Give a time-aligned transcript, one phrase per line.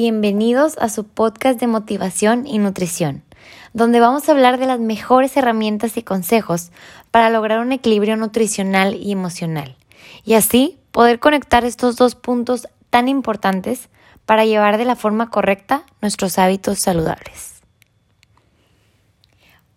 [0.00, 3.24] Bienvenidos a su podcast de motivación y nutrición,
[3.72, 6.70] donde vamos a hablar de las mejores herramientas y consejos
[7.10, 9.76] para lograr un equilibrio nutricional y emocional,
[10.24, 13.88] y así poder conectar estos dos puntos tan importantes
[14.24, 17.57] para llevar de la forma correcta nuestros hábitos saludables.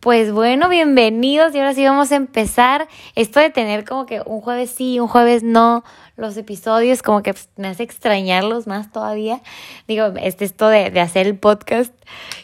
[0.01, 2.87] Pues bueno, bienvenidos y ahora sí vamos a empezar.
[3.13, 5.83] Esto de tener como que un jueves sí, un jueves no,
[6.17, 9.41] los episodios como que me hace extrañarlos más todavía.
[9.87, 11.93] Digo, este esto de, de hacer el podcast.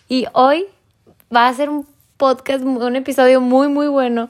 [0.07, 0.65] Y hoy
[1.35, 4.29] va a ser un podcast, un episodio muy, muy bueno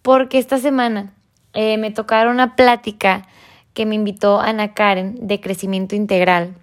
[0.00, 1.12] porque esta semana
[1.52, 3.28] eh, me tocaron una plática
[3.74, 6.54] que me invitó Ana Karen de crecimiento integral.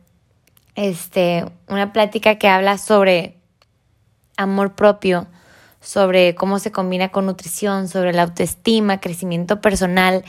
[0.73, 3.37] Este, una plática que habla sobre
[4.35, 5.27] amor propio
[5.81, 10.23] sobre cómo se combina con nutrición, sobre la autoestima, crecimiento personal.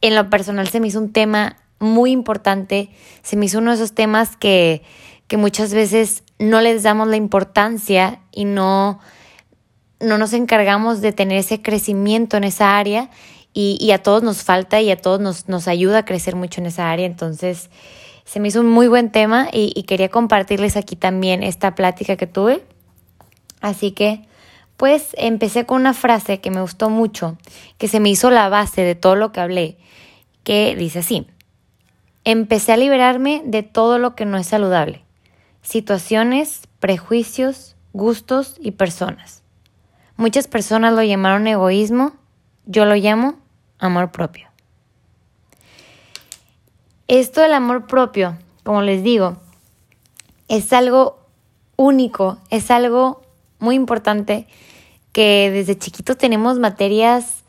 [0.00, 2.90] En lo personal se me hizo un tema muy importante,
[3.22, 4.82] se me hizo uno de esos temas que,
[5.28, 9.00] que muchas veces no les damos la importancia y no,
[10.00, 13.10] no nos encargamos de tener ese crecimiento en esa área
[13.52, 16.60] y, y a todos nos falta y a todos nos, nos, ayuda a crecer mucho
[16.60, 17.04] en esa área.
[17.04, 17.70] Entonces,
[18.24, 22.16] se me hizo un muy buen tema y, y quería compartirles aquí también esta plática
[22.16, 22.62] que tuve.
[23.60, 24.29] Así que
[24.80, 27.36] pues empecé con una frase que me gustó mucho,
[27.76, 29.76] que se me hizo la base de todo lo que hablé,
[30.42, 31.26] que dice así,
[32.24, 35.04] empecé a liberarme de todo lo que no es saludable,
[35.60, 39.42] situaciones, prejuicios, gustos y personas.
[40.16, 42.14] Muchas personas lo llamaron egoísmo,
[42.64, 43.34] yo lo llamo
[43.78, 44.48] amor propio.
[47.06, 49.36] Esto del amor propio, como les digo,
[50.48, 51.18] es algo
[51.76, 53.20] único, es algo
[53.58, 54.46] muy importante
[55.12, 57.44] que desde chiquito tenemos materias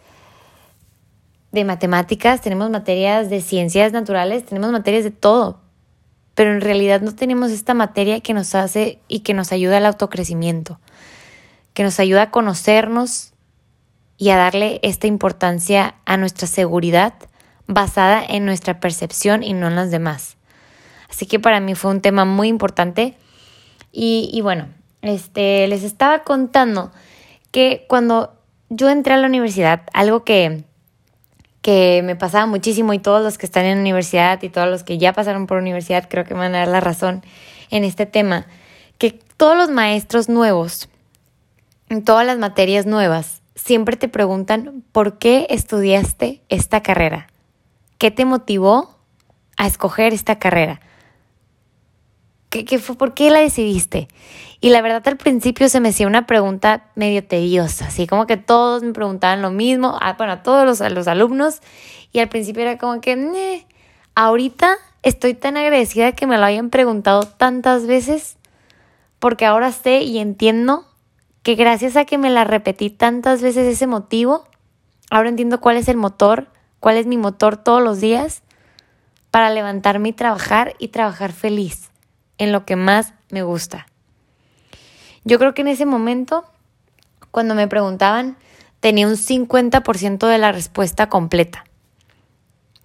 [1.51, 5.59] de matemáticas, tenemos materias de ciencias naturales, tenemos materias de todo,
[6.33, 9.85] pero en realidad no tenemos esta materia que nos hace y que nos ayuda al
[9.85, 10.79] autocrecimiento,
[11.73, 13.33] que nos ayuda a conocernos
[14.17, 17.13] y a darle esta importancia a nuestra seguridad
[17.67, 20.37] basada en nuestra percepción y no en las demás.
[21.09, 23.17] Así que para mí fue un tema muy importante
[23.91, 24.67] y, y bueno,
[25.01, 26.91] este, les estaba contando
[27.51, 28.33] que cuando
[28.69, 30.63] yo entré a la universidad, algo que,
[31.61, 34.83] que me pasaba muchísimo y todos los que están en la universidad y todos los
[34.83, 37.23] que ya pasaron por universidad creo que me van a dar la razón
[37.69, 38.47] en este tema,
[38.97, 40.89] que todos los maestros nuevos,
[41.89, 47.27] en todas las materias nuevas, siempre te preguntan por qué estudiaste esta carrera,
[47.97, 48.97] qué te motivó
[49.57, 50.79] a escoger esta carrera.
[52.51, 52.97] ¿Qué, fue?
[52.97, 54.09] ¿Por qué la decidiste?
[54.59, 58.35] Y la verdad al principio se me hacía una pregunta medio tediosa, así como que
[58.35, 61.61] todos me preguntaban lo mismo, a, bueno, todos los, los alumnos,
[62.11, 63.65] y al principio era como que,
[64.15, 68.35] ahorita estoy tan agradecida que me lo hayan preguntado tantas veces,
[69.19, 70.85] porque ahora sé y entiendo
[71.43, 74.45] que gracias a que me la repetí tantas veces ese motivo,
[75.09, 76.49] ahora entiendo cuál es el motor,
[76.81, 78.43] cuál es mi motor todos los días
[79.31, 81.90] para levantarme y trabajar y trabajar feliz
[82.41, 83.85] en lo que más me gusta.
[85.23, 86.43] Yo creo que en ese momento,
[87.29, 88.35] cuando me preguntaban,
[88.79, 91.65] tenía un 50% de la respuesta completa.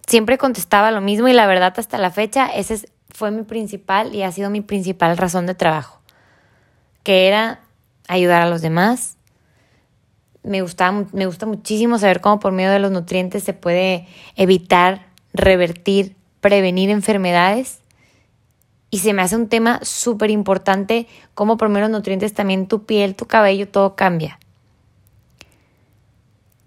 [0.05, 4.21] Siempre contestaba lo mismo y la verdad hasta la fecha ese fue mi principal y
[4.21, 6.01] ha sido mi principal razón de trabajo,
[7.01, 7.61] que era
[8.07, 9.17] ayudar a los demás.
[10.43, 15.07] Me, gustaba, me gusta muchísimo saber cómo por medio de los nutrientes se puede evitar,
[15.33, 17.81] revertir, prevenir enfermedades
[18.97, 23.13] y se me hace un tema súper importante cómo por menos nutrientes también tu piel,
[23.13, 24.39] tu cabello, todo cambia.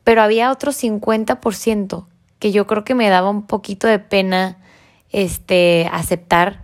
[0.05, 2.07] Pero había otro 50%
[2.39, 4.59] que yo creo que me daba un poquito de pena
[5.11, 6.63] este, aceptar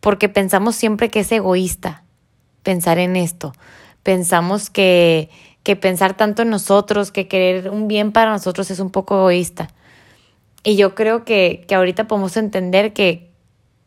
[0.00, 2.04] porque pensamos siempre que es egoísta
[2.62, 3.54] pensar en esto.
[4.02, 5.30] Pensamos que,
[5.62, 9.68] que pensar tanto en nosotros, que querer un bien para nosotros es un poco egoísta.
[10.64, 13.31] Y yo creo que, que ahorita podemos entender que,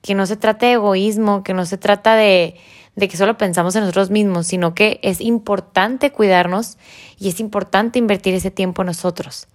[0.05, 2.57] que no se trata de egoísmo, que no se trata de,
[2.95, 6.77] de que solo pensamos en nosotros mismos, sino que es importante cuidarnos
[7.17, 9.47] y es importante invertir ese tiempo en nosotros.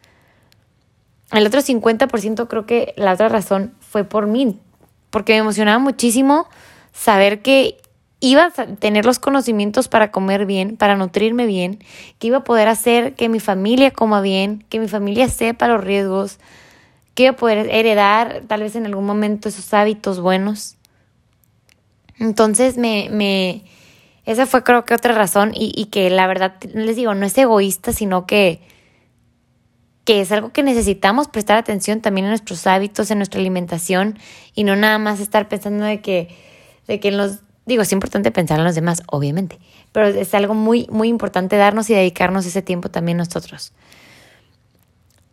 [1.30, 4.58] El otro 50% creo que la otra razón fue por mí,
[5.10, 6.48] porque me emocionaba muchísimo
[6.92, 7.80] saber que
[8.18, 11.78] iba a tener los conocimientos para comer bien, para nutrirme bien,
[12.18, 15.84] que iba a poder hacer que mi familia coma bien, que mi familia sepa los
[15.84, 16.40] riesgos,
[17.20, 20.78] Quiero poder heredar tal vez en algún momento esos hábitos buenos.
[22.18, 23.62] Entonces me, me,
[24.24, 27.92] esa fue creo que otra razón y, que la verdad les digo, no es egoísta,
[27.92, 28.62] sino que,
[30.06, 34.18] que es algo que necesitamos prestar atención también en nuestros hábitos, en nuestra alimentación
[34.54, 36.34] y no nada más estar pensando de que
[36.88, 39.58] de que nos, digo, es importante pensar en los demás, obviamente,
[39.92, 43.74] pero es algo muy, muy importante darnos y dedicarnos ese tiempo también nosotros.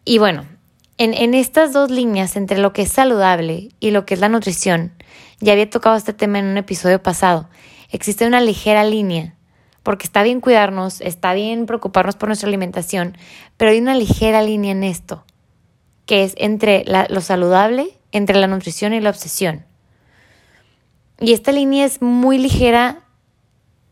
[0.03, 0.56] Y bueno,
[0.97, 4.94] en, estas dos líneas, entre lo que es saludable y lo que es la nutrición,
[5.39, 7.49] ya había tocado este tema en un episodio pasado,
[7.91, 9.35] existe una ligera línea,
[9.83, 13.17] porque está bien cuidarnos, está bien preocuparnos por nuestra alimentación,
[13.57, 15.23] pero hay una ligera línea en esto,
[16.05, 19.65] que es entre lo saludable, entre la nutrición y la obsesión.
[21.19, 23.03] Y esta línea es muy ligera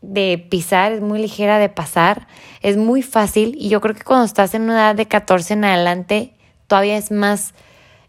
[0.00, 2.26] de pisar, es muy ligera de pasar,
[2.62, 5.64] es muy fácil y yo creo que cuando estás en una edad de 14 en
[5.64, 6.35] adelante,
[6.66, 7.54] todavía es más,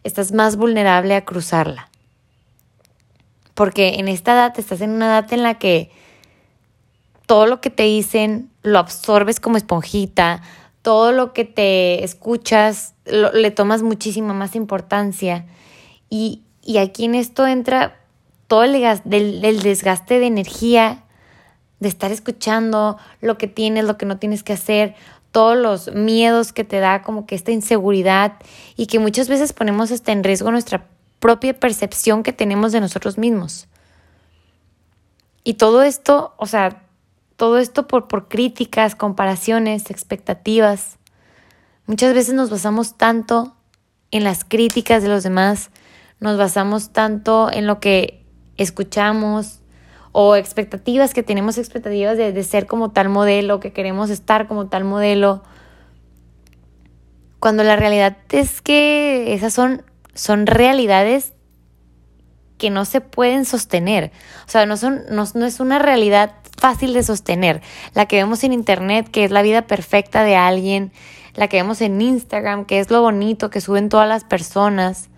[0.03, 1.89] estás más vulnerable a cruzarla.
[3.53, 5.91] Porque en esta edad estás en una edad en la que
[7.25, 10.41] todo lo que te dicen lo absorbes como esponjita,
[10.81, 15.45] todo lo que te escuchas le tomas muchísima más importancia.
[16.09, 16.43] Y,
[16.79, 17.99] aquí en esto entra
[18.47, 21.03] todo el desgaste de energía,
[21.79, 24.95] de estar escuchando lo que tienes, lo que no tienes que hacer,
[25.31, 28.33] todos los miedos que te da, como que esta inseguridad
[28.75, 30.87] y que muchas veces ponemos hasta en riesgo nuestra
[31.19, 33.67] propia percepción que tenemos de nosotros mismos.
[35.43, 36.83] Y todo esto, o sea,
[37.37, 40.97] todo esto por, por críticas, comparaciones, expectativas.
[41.85, 43.55] Muchas veces nos basamos tanto
[44.11, 45.69] en las críticas de los demás,
[46.19, 48.25] nos basamos tanto en lo que
[48.57, 49.59] escuchamos
[50.19, 54.67] o expectativas que tenemos expectativas de, de ser como tal modelo, que queremos estar como
[54.67, 55.43] tal modelo,
[57.39, 59.83] cuando la realidad es que esas son
[60.17, 61.33] son realidades
[62.57, 64.11] que no se pueden sostener.
[64.45, 67.61] O sea, no, son, no, es una realidad fácil de sostener.
[67.93, 70.91] La que vemos en Internet, que es la vida perfecta de alguien,
[71.35, 75.09] la que vemos en Instagram, que es lo bonito que suben todas las personas.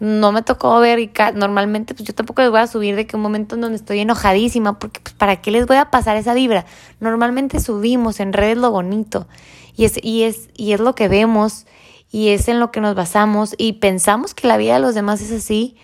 [0.00, 3.16] No me tocó ver y normalmente pues yo tampoco les voy a subir de que
[3.16, 6.34] un momento en donde estoy enojadísima, porque pues, ¿para qué les voy a pasar esa
[6.34, 6.66] vibra?
[7.00, 9.28] Normalmente subimos en redes lo bonito
[9.76, 11.66] y es, y es, y es lo que vemos
[12.10, 15.20] y es en lo que nos basamos y pensamos que la vida de los demás
[15.20, 15.76] es así.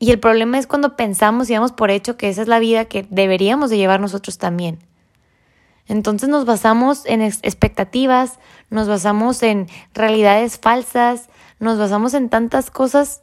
[0.00, 2.86] Y el problema es cuando pensamos y damos por hecho que esa es la vida
[2.86, 4.78] que deberíamos de llevar nosotros también.
[5.86, 8.38] Entonces nos basamos en expectativas,
[8.70, 11.28] nos basamos en realidades falsas,
[11.60, 13.22] nos basamos en tantas cosas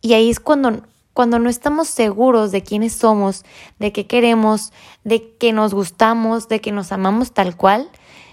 [0.00, 0.82] y ahí es cuando,
[1.14, 3.44] cuando no estamos seguros de quiénes somos,
[3.78, 4.72] de qué queremos,
[5.04, 7.90] de que nos gustamos, de que nos amamos tal cual,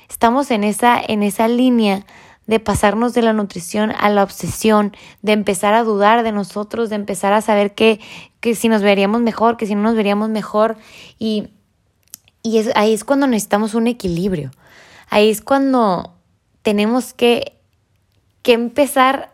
[0.09, 2.05] estamos en esa, en esa línea
[2.47, 6.95] de pasarnos de la nutrición a la obsesión, de empezar a dudar de nosotros, de
[6.95, 7.99] empezar a saber que,
[8.39, 10.77] que si nos veríamos mejor, que si no nos veríamos mejor.
[11.17, 11.49] Y,
[12.43, 14.51] y es, ahí es cuando necesitamos un equilibrio.
[15.09, 16.13] Ahí es cuando
[16.61, 17.54] tenemos que,
[18.45, 19.33] que empezar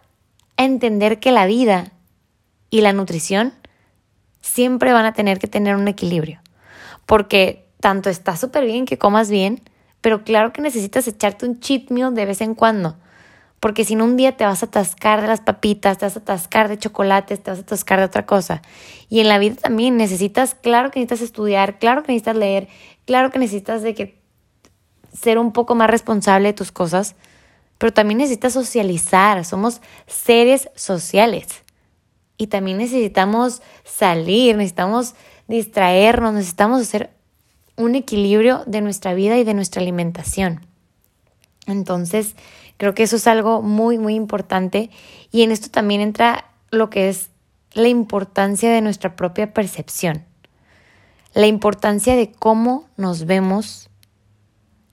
[0.56, 1.92] a entender que la vida
[2.69, 3.54] y la nutrición
[4.40, 6.40] siempre van a tener que tener un equilibrio.
[7.06, 9.63] Porque tanto está súper bien que comas bien,
[10.00, 12.96] pero claro que necesitas echarte un cheat meal de vez en cuando.
[13.60, 16.19] Porque si no, un día te vas a atascar de las papitas, te vas a
[16.19, 18.62] atascar de chocolates, te vas a atascar de otra cosa.
[19.10, 22.69] Y en la vida también necesitas, claro que necesitas estudiar, claro que necesitas leer,
[23.06, 24.22] claro que necesitas de que
[25.12, 27.18] ser un poco más responsable de tus cosas,
[27.81, 31.48] pero también necesitas socializar, somos seres sociales.
[32.38, 35.16] Y también necesitamos salir, necesitamos
[35.48, 37.10] distraernos, necesitamos hacer
[37.77, 40.63] un equilibrio de nuestra vida y de nuestra alimentación.
[41.65, 42.36] Entonces,
[42.77, 44.91] creo que eso es algo muy, muy importante.
[45.32, 47.32] Y en esto también entra lo que es
[47.74, 50.24] la importancia de nuestra propia percepción.
[51.34, 53.89] La importancia de cómo nos vemos,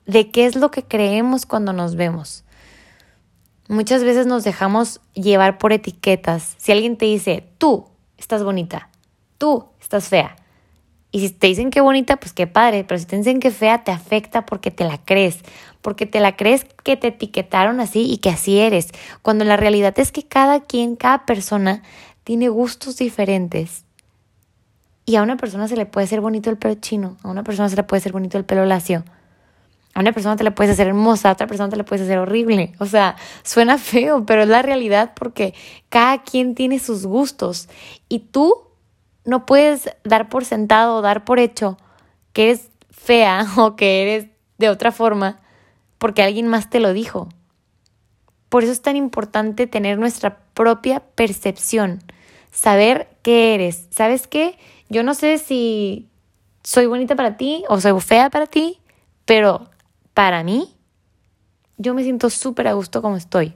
[0.07, 2.45] de qué es lo que creemos cuando nos vemos.
[3.69, 6.55] Muchas veces nos dejamos llevar por etiquetas.
[6.59, 8.89] Si alguien te dice, tú estás bonita,
[9.39, 10.37] tú estás fea,
[11.11, 13.83] y si te dicen que bonita, pues qué padre, pero si te dicen que fea,
[13.83, 15.39] te afecta porque te la crees,
[15.81, 18.89] porque te la crees que te etiquetaron así y que así eres,
[19.23, 21.83] cuando la realidad es que cada quien, cada persona
[22.25, 23.85] tiene gustos diferentes.
[25.07, 27.71] Y a una persona se le puede hacer bonito el pelo chino, a una persona
[27.71, 29.05] se le puede hacer bonito el pelo lacio,
[29.99, 32.19] a una persona te le puedes hacer hermosa, a otra persona te le puedes hacer
[32.19, 32.73] horrible.
[32.79, 35.55] O sea, suena feo, pero es la realidad porque
[35.89, 37.69] cada quien tiene sus gustos
[38.09, 38.69] y tú
[39.25, 41.79] no puedes dar por sentado o dar por hecho
[42.33, 44.29] que eres fea o que eres
[44.59, 45.41] de otra forma
[45.99, 47.29] porque alguien más te lo dijo.
[48.51, 52.05] Por eso es tan importante tener nuestra propia percepción,
[52.53, 53.89] saber qué eres.
[53.91, 54.61] ¿Sabes qué?
[54.89, 56.09] Yo no sé si
[56.63, 58.79] soy bonita para ti o soy fea para ti,
[59.25, 59.69] pero
[60.19, 60.75] para mí,
[61.77, 63.55] yo me siento súper a gusto como estoy.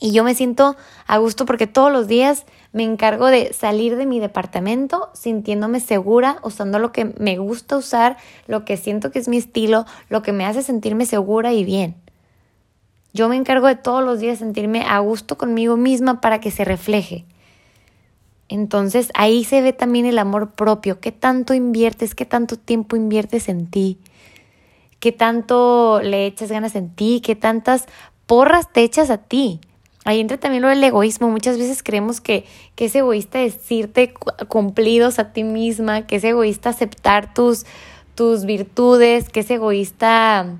[0.00, 0.76] Y yo me siento
[1.06, 6.38] a gusto porque todos los días me encargo de salir de mi departamento sintiéndome segura,
[6.42, 10.32] usando lo que me gusta usar, lo que siento que es mi estilo, lo que
[10.32, 11.96] me hace sentirme segura y bien.
[13.12, 16.64] Yo me encargo de todos los días sentirme a gusto conmigo misma para que se
[16.64, 17.26] refleje.
[18.48, 23.50] Entonces ahí se ve también el amor propio, qué tanto inviertes, qué tanto tiempo inviertes
[23.50, 23.98] en ti,
[25.04, 27.84] qué tanto le echas ganas en ti, qué tantas
[28.24, 29.60] porras te echas a ti.
[30.06, 31.28] Ahí entra también lo del egoísmo.
[31.28, 34.14] Muchas veces creemos que, que es egoísta decirte
[34.48, 37.66] cumplidos a ti misma, que es egoísta aceptar tus,
[38.14, 40.56] tus virtudes, que es egoísta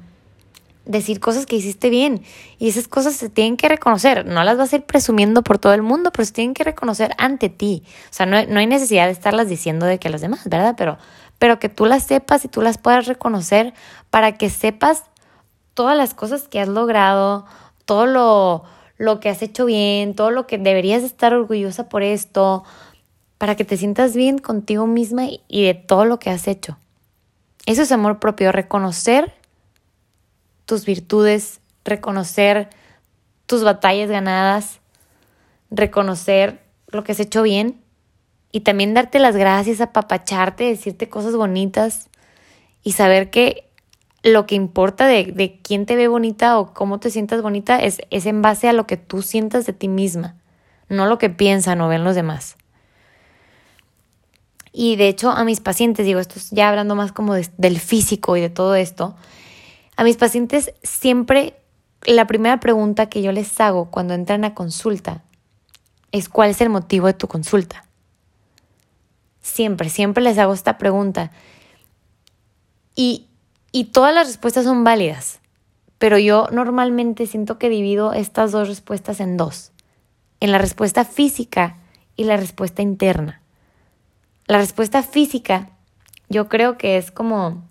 [0.84, 2.22] decir cosas que hiciste bien.
[2.58, 4.26] Y esas cosas se tienen que reconocer.
[4.26, 7.12] No las vas a ir presumiendo por todo el mundo, pero se tienen que reconocer
[7.18, 7.82] ante ti.
[8.10, 10.74] O sea, no, no hay necesidad de estarlas diciendo de que los demás, ¿verdad?
[10.76, 10.98] Pero,
[11.38, 13.74] pero que tú las sepas y tú las puedas reconocer
[14.10, 15.04] para que sepas
[15.74, 17.46] todas las cosas que has logrado,
[17.84, 18.64] todo lo
[18.96, 22.64] lo que has hecho bien, todo lo que deberías estar orgullosa por esto,
[23.38, 26.78] para que te sientas bien contigo misma y de todo lo que has hecho.
[27.66, 29.34] Eso es amor propio, reconocer
[30.66, 32.70] tus virtudes, reconocer
[33.46, 34.80] tus batallas ganadas,
[35.70, 37.80] reconocer lo que has hecho bien
[38.52, 42.08] y también darte las gracias, apapacharte, decirte cosas bonitas
[42.82, 43.68] y saber que
[44.22, 48.00] lo que importa de, de, quién te ve bonita o cómo te sientas bonita es,
[48.10, 50.36] es en base a lo que tú sientas de ti misma,
[50.88, 52.56] no lo que piensan o ven los demás.
[54.72, 58.40] Y de hecho a mis pacientes, digo, esto ya hablando más como del físico y
[58.40, 59.14] de todo esto,
[59.96, 61.56] a mis pacientes siempre
[62.02, 65.22] la primera pregunta que yo les hago cuando entran a consulta
[66.12, 67.84] es cuál es el motivo de tu consulta.
[69.40, 71.30] Siempre, siempre les hago esta pregunta.
[72.94, 73.26] Y
[73.74, 75.40] y todas las respuestas son válidas,
[75.98, 79.72] pero yo normalmente siento que divido estas dos respuestas en dos,
[80.38, 81.78] en la respuesta física
[82.14, 83.42] y la respuesta interna.
[84.46, 85.70] La respuesta física
[86.28, 87.64] yo creo que es como,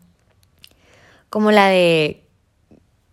[1.33, 2.27] como la de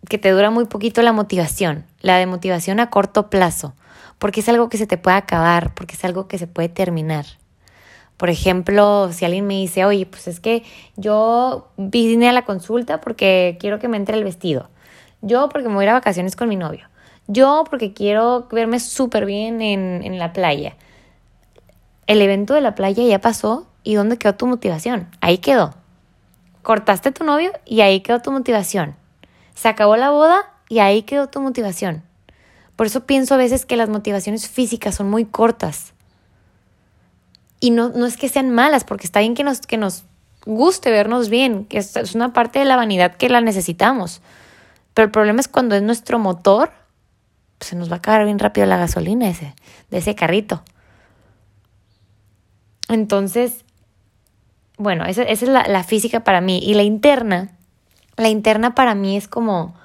[0.07, 3.73] que te dura muy poquito la motivación, la de motivación a corto plazo,
[4.19, 7.25] porque es algo que se te puede acabar, porque es algo que se puede terminar.
[8.17, 10.61] Por ejemplo, si alguien me dice, oye, pues es que
[10.97, 14.69] yo vine a la consulta porque quiero que me entre el vestido.
[15.23, 16.89] Yo porque me voy a ir a vacaciones con mi novio.
[17.25, 20.75] Yo porque quiero verme súper bien en, en la playa.
[22.05, 25.07] El evento de la playa ya pasó y ¿dónde quedó tu motivación?
[25.21, 25.80] Ahí quedó.
[26.63, 28.95] Cortaste tu novio y ahí quedó tu motivación.
[29.55, 32.03] Se acabó la boda y ahí quedó tu motivación.
[32.75, 35.93] Por eso pienso a veces que las motivaciones físicas son muy cortas.
[37.59, 40.05] Y no, no es que sean malas, porque está bien que nos, que nos
[40.45, 44.21] guste vernos bien, que es, una parte de la vanidad que la necesitamos.
[44.93, 46.71] Pero el problema es cuando es nuestro motor,
[47.57, 49.53] pues se nos va a acabar bien rápido la gasolina ese,
[49.89, 50.63] de ese carrito.
[52.89, 53.63] Entonces,
[54.81, 56.59] bueno, esa, esa es la, la, física para mí.
[56.59, 57.49] Y la interna,
[58.17, 59.75] la interna para mí es como,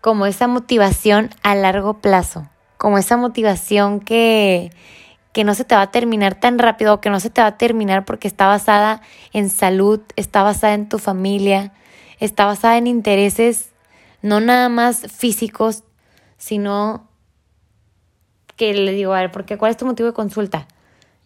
[0.00, 4.70] como esa motivación a largo plazo, como esa motivación que,
[5.32, 7.58] que no se te va a terminar tan rápido que no se te va a
[7.58, 11.72] terminar porque está basada en salud, está basada en tu familia,
[12.18, 13.72] está basada en intereses
[14.22, 15.82] no nada más físicos,
[16.38, 17.08] sino
[18.56, 19.58] que le digo, a ver, ¿por qué?
[19.58, 20.68] ¿Cuál es tu motivo de consulta?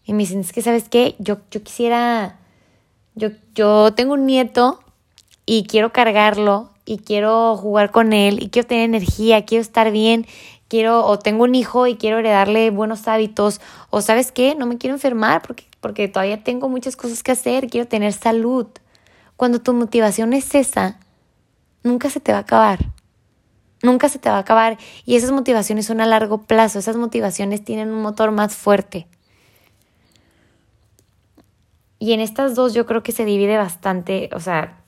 [0.04, 1.14] Y me dicen, es que, ¿sabes qué?
[1.18, 2.38] Yo, yo quisiera,
[3.16, 4.78] yo, yo tengo un nieto
[5.44, 10.26] y quiero cargarlo y quiero jugar con él y quiero tener energía, quiero estar bien
[10.68, 14.78] quiero o tengo un hijo y quiero heredarle buenos hábitos o sabes qué, no me
[14.78, 18.66] quiero enfermar porque, porque todavía tengo muchas cosas que hacer, quiero tener salud.
[19.36, 20.98] Cuando tu motivación es esa,
[21.82, 22.86] nunca se te va a acabar.
[23.82, 27.62] Nunca se te va a acabar y esas motivaciones son a largo plazo, esas motivaciones
[27.62, 29.06] tienen un motor más fuerte.
[31.98, 34.82] Y en estas dos yo creo que se divide bastante, o sea,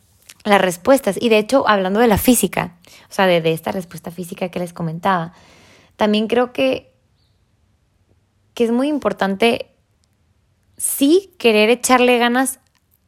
[0.45, 1.17] las respuestas.
[1.21, 2.77] Y de hecho, hablando de la física,
[3.09, 5.33] o sea, de, de esta respuesta física que les comentaba,
[5.97, 6.95] también creo que,
[8.55, 9.75] que es muy importante,
[10.77, 12.61] sí, querer echarle ganas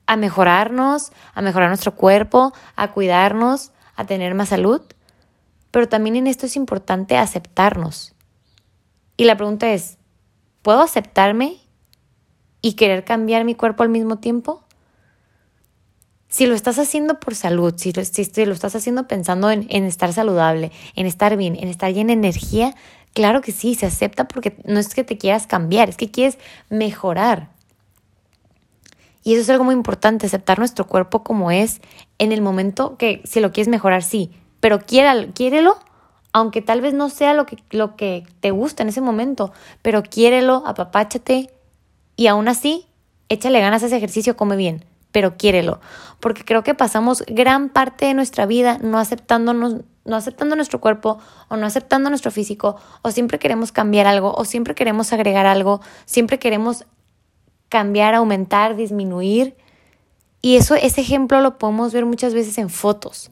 [0.06, 4.82] a mejorarnos, a mejorar nuestro cuerpo, a cuidarnos, a tener más salud,
[5.70, 8.14] pero también en esto es importante aceptarnos.
[9.16, 9.98] Y la pregunta es,
[10.62, 11.59] ¿puedo aceptarme
[12.62, 14.62] y querer cambiar mi cuerpo al mismo tiempo?
[16.28, 18.02] Si lo estás haciendo por salud, si lo,
[18.52, 22.74] estás haciendo pensando en, en, estar saludable, en estar bien, en estar llena de energía,
[23.14, 26.38] claro que sí, se acepta porque no es que te quieras cambiar, es que quieres
[26.68, 27.50] mejorar.
[29.24, 31.80] Y eso es algo muy importante, aceptar nuestro cuerpo como es
[32.18, 35.78] en el momento que si lo quieres mejorar, sí, pero quiéralo, quiérelo
[36.32, 39.52] aunque tal vez no sea lo que, lo que te gusta en ese momento,
[39.82, 41.50] pero quiérelo, apapáchate
[42.20, 42.86] y aún así,
[43.30, 45.80] échale ganas a ese ejercicio, come bien, pero quiérelo,
[46.20, 51.18] porque creo que pasamos gran parte de nuestra vida no aceptándonos, no aceptando nuestro cuerpo
[51.48, 55.80] o no aceptando nuestro físico, o siempre queremos cambiar algo, o siempre queremos agregar algo,
[56.04, 56.84] siempre queremos
[57.70, 59.56] cambiar, aumentar, disminuir.
[60.42, 63.30] Y eso, ese ejemplo lo podemos ver muchas veces en fotos.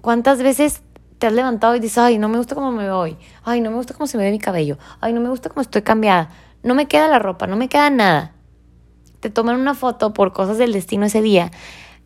[0.00, 0.80] ¿Cuántas veces
[1.18, 3.02] te has levantado y dices, ay, no me gusta cómo me veo
[3.44, 5.60] ay, no me gusta cómo se me ve mi cabello, ay, no me gusta cómo
[5.60, 6.30] estoy cambiada,
[6.66, 8.34] no me queda la ropa, no me queda nada?
[9.20, 11.52] Te toman una foto por cosas del destino ese día.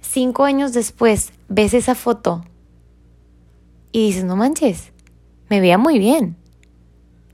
[0.02, 2.44] Cinco años después ves esa foto
[3.90, 4.92] y dices, no manches,
[5.48, 6.36] me veía muy bien.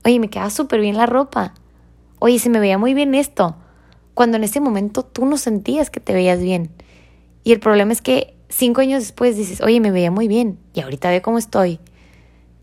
[0.05, 1.53] Oye, me queda súper bien la ropa.
[2.19, 3.57] Oye, se me veía muy bien esto.
[4.13, 6.71] Cuando en ese momento tú no sentías que te veías bien.
[7.43, 10.79] Y el problema es que cinco años después dices, oye, me veía muy bien y
[10.79, 11.79] ahorita ve cómo estoy.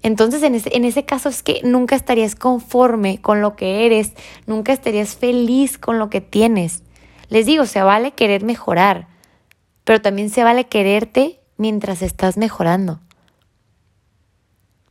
[0.04, 4.12] Entonces, en ese, en ese caso es que nunca estarías conforme con lo que eres,
[4.46, 6.82] nunca estarías feliz con lo que tienes.
[7.30, 9.08] Les digo, se vale querer mejorar,
[9.82, 13.00] pero también se vale quererte mientras estás mejorando.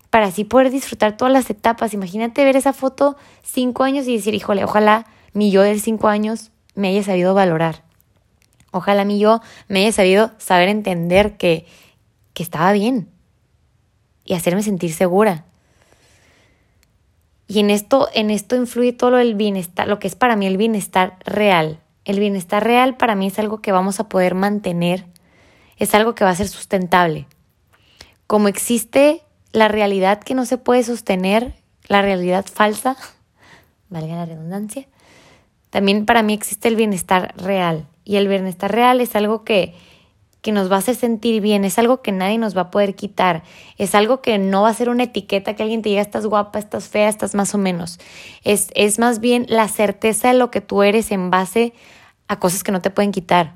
[0.10, 1.94] Para así poder disfrutar todas las etapas.
[1.94, 6.50] Imagínate ver esa foto cinco años y decir, híjole, ojalá mi yo de cinco años
[6.74, 7.84] me haya sabido valorar.
[8.72, 11.68] Ojalá mi yo me haya sabido saber entender que,
[12.34, 13.13] que estaba bien
[14.26, 15.46] y hacerme sentir segura.
[17.48, 20.48] Y en esto, en esto influye todo lo del bienestar, lo que es para mí
[20.48, 21.80] el bienestar real.
[22.06, 25.06] El bienestar real para mí es algo que vamos a poder mantener,
[25.78, 27.28] es algo que va a ser sustentable.
[28.28, 31.54] Como existe la realidad que no se puede sostener,
[31.88, 32.98] la realidad falsa,
[33.90, 34.88] valga la redundancia,
[35.70, 37.88] también para mí existe el bienestar real.
[38.06, 39.74] Y el bienestar real es algo que,
[40.44, 42.96] que nos va a hacer sentir bien, es algo que nadie nos va a poder
[42.96, 43.44] quitar,
[43.78, 46.60] es algo que no va a ser una etiqueta que alguien te diga estás guapa,
[46.60, 47.98] estás fea, estás más o menos.
[48.44, 51.74] Es, es más bien la certeza de lo que tú eres en base
[52.28, 53.54] a cosas que no te pueden quitar,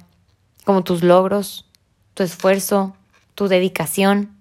[0.64, 1.70] como tus logros,
[2.14, 2.96] tu esfuerzo,
[3.36, 4.37] tu dedicación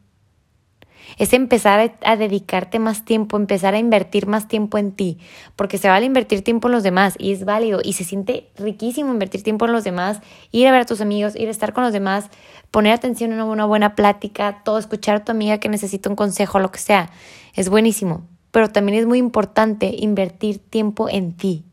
[1.18, 5.18] es empezar a, dedicarte más tiempo, empezar a invertir más tiempo en ti,
[5.54, 9.12] porque se vale invertir tiempo en los demás y es válido y se siente riquísimo
[9.12, 10.20] invertir tiempo en los demás,
[10.52, 12.26] ir a ver a tus amigos, ir a estar con los demás,
[12.70, 16.58] poner atención en una buena plática, todo, escuchar a tu amiga que necesita un consejo,
[16.58, 17.10] lo que sea,
[17.54, 21.64] es buenísimo, pero también es muy importante invertir tiempo en ti.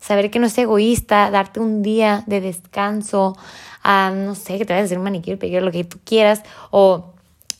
[0.00, 3.38] Saber que no es egoísta, darte un día de descanso,
[3.82, 6.42] a, no sé, que te vayas a hacer un manicure, pedir lo que tú quieras,
[6.70, 7.13] o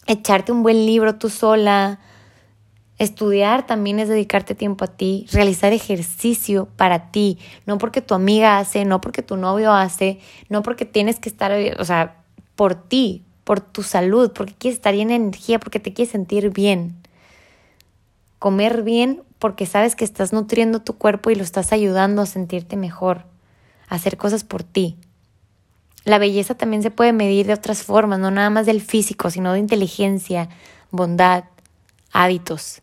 [0.06, 2.00] echarte un buen libro tú sola.
[2.98, 8.58] Estudiar también es dedicarte tiempo a ti, realizar ejercicio para ti, no porque tu amiga
[8.58, 12.22] hace, no porque tu novio hace, no porque tienes que estar, o sea,
[12.54, 16.50] por ti, por tu salud, porque quieres estar bien en energía, porque te quieres sentir
[16.50, 16.96] bien.
[18.38, 22.76] Comer bien porque sabes que estás nutriendo tu cuerpo y lo estás ayudando a sentirte
[22.76, 23.24] mejor,
[23.88, 24.96] hacer cosas por ti.
[26.04, 29.52] La belleza también se puede medir de otras formas, no nada más del físico, sino
[29.52, 30.48] de inteligencia,
[30.90, 31.44] bondad,
[32.12, 32.82] hábitos.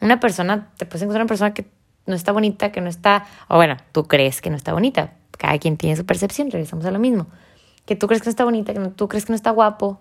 [0.00, 1.70] Una persona, te puedes encontrar una persona que
[2.06, 5.14] no está bonita, que no está, o bueno, tú crees que no está bonita.
[5.32, 7.26] Cada quien tiene su percepción, regresamos a lo mismo.
[7.86, 10.00] Que tú crees que no está bonita, que tú crees que no está guapo,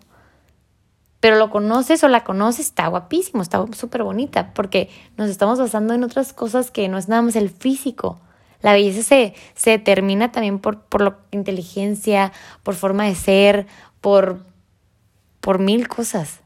[1.20, 5.94] pero lo conoces o la conoces, está guapísimo, está súper bonita, porque nos estamos basando
[5.94, 8.20] en otras cosas que no es nada más el físico.
[8.62, 12.32] La belleza se, se determina también por, por la inteligencia,
[12.64, 13.68] por forma de ser,
[14.02, 14.46] por,
[15.42, 16.42] por mil cosas.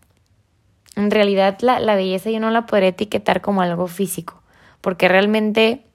[0.96, 4.42] En realidad la, la belleza yo no la podría etiquetar como algo físico,
[4.82, 5.86] porque realmente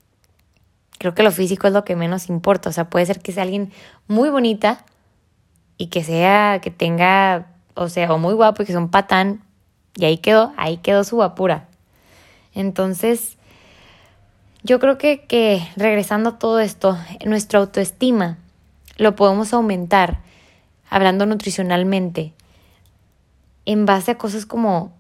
[0.98, 2.70] creo que lo físico es lo que menos importa.
[2.70, 3.72] O sea, puede ser que sea alguien
[4.08, 4.84] muy bonita
[5.76, 9.42] y que sea, que tenga, o sea, o muy guapo y que sea un patán,
[9.94, 11.68] y ahí quedó, ahí quedó su guapura.
[12.54, 13.36] Entonces,
[14.66, 18.36] yo creo que, que regresando a todo esto, nuestra autoestima
[18.96, 20.18] lo podemos aumentar
[20.90, 22.32] hablando nutricionalmente
[23.64, 24.92] en base a cosas como,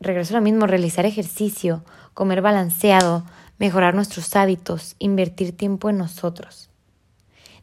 [0.00, 3.24] regreso a lo mismo, realizar ejercicio, comer balanceado,
[3.58, 6.68] mejorar nuestros hábitos, invertir tiempo en nosotros,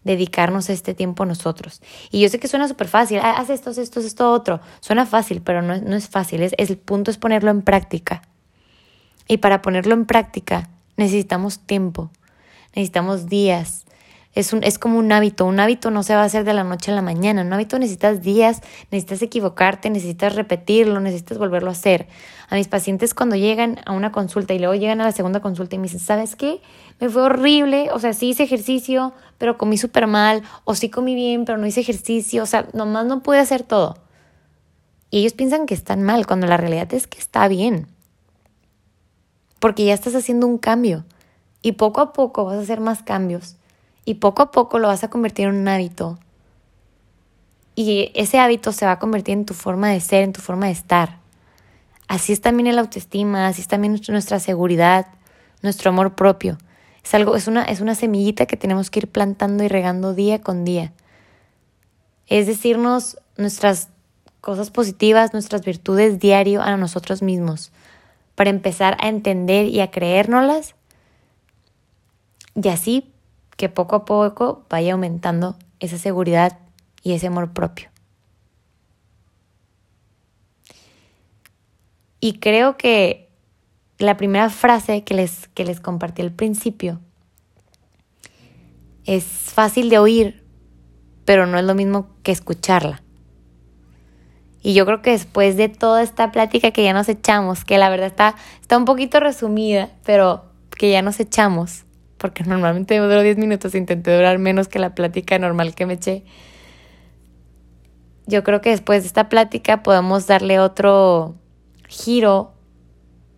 [0.04, 1.82] dedicarnos este tiempo a nosotros.
[2.10, 4.62] Y yo sé que suena súper fácil, ah, haz esto, haz esto, haz esto, otro.
[4.80, 8.24] Suena fácil, pero no, no es fácil, es, el punto es ponerlo en práctica.
[9.28, 12.12] Y para ponerlo en práctica, necesitamos tiempo,
[12.76, 13.86] necesitamos días.
[14.36, 16.64] Es, un, es como un hábito, un hábito no se va a hacer de la
[16.64, 21.72] noche a la mañana, un hábito necesitas días, necesitas equivocarte, necesitas repetirlo, necesitas volverlo a
[21.72, 22.08] hacer.
[22.48, 25.76] A mis pacientes cuando llegan a una consulta y luego llegan a la segunda consulta
[25.76, 26.62] y me dicen, ¿sabes qué?
[27.00, 31.16] Me fue horrible, o sea, sí hice ejercicio, pero comí súper mal, o sí comí
[31.16, 33.98] bien, pero no hice ejercicio, o sea, nomás no pude hacer todo.
[35.10, 37.88] Y ellos piensan que están mal, cuando la realidad es que está bien.
[39.60, 41.06] Porque ya estás haciendo un cambio.
[41.62, 43.56] Y poco a poco vas a hacer más cambios.
[44.06, 46.18] Y poco a poco lo vas a convertir en un hábito.
[47.76, 50.66] Y ese hábito se va a convertir en tu forma de ser, en tu forma
[50.66, 51.20] de estar.
[52.08, 55.08] Así es también el autoestima, así es también nuestra seguridad,
[55.62, 56.58] nuestro amor propio.
[57.04, 60.42] Es algo, es una, es una semillita que tenemos que ir plantando y regando día
[60.42, 60.92] con día.
[62.28, 63.90] Es decirnos nuestras
[64.42, 67.72] cosas positivas, nuestras virtudes diario a nosotros mismos,
[68.40, 70.74] para empezar a entender y a creérnoslas
[72.56, 73.12] y así
[73.58, 76.58] que poco a poco vaya aumentando esa seguridad
[77.04, 77.90] y ese amor propio.
[82.22, 83.30] Y creo que
[83.98, 87.02] la primera frase que les, que les compartí al principio
[89.04, 90.46] es fácil de oír,
[91.26, 93.04] pero no es lo mismo que escucharla.
[94.62, 97.90] Y yo creo que después de toda esta plática que ya nos echamos, que la
[97.90, 100.46] verdad está, está un poquito resumida, pero
[100.78, 101.86] que ya nos echamos,
[102.18, 106.24] porque normalmente duro 10 minutos, intenté durar menos que la plática normal que me eché.
[108.28, 111.36] Yo creo que después de esta plática podemos darle otro
[111.88, 112.54] giro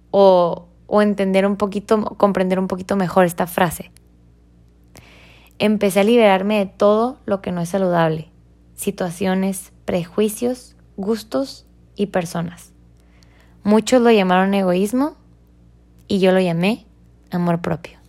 [0.10, 3.92] o, o entender un poquito, comprender un poquito mejor esta frase.
[5.60, 8.30] Empecé a liberarme de todo lo que no es saludable,
[8.74, 12.72] situaciones, prejuicios, gustos y personas.
[13.64, 15.16] Muchos lo llamaron egoísmo
[16.08, 16.86] y yo lo llamé
[17.32, 18.01] amor propio.